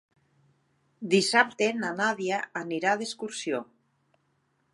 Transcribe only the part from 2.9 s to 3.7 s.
d'excursió.